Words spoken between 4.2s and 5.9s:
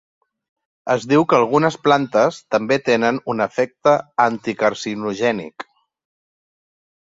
anticarcinogènic.